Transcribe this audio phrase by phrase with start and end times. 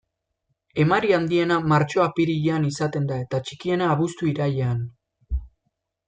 [0.83, 4.81] Emari handiena martxo-apirilean izaten da eta txikiena abuztu-irailean.